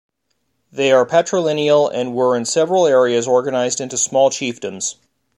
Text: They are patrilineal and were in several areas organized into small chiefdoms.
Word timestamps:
They 0.71 0.91
are 0.91 1.05
patrilineal 1.05 1.91
and 1.93 2.15
were 2.15 2.35
in 2.35 2.45
several 2.45 2.87
areas 2.87 3.27
organized 3.27 3.79
into 3.79 3.99
small 3.99 4.31
chiefdoms. 4.31 4.95